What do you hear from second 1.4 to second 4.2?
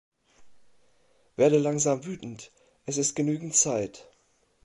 langsam wütend, es ist genügend Zeit.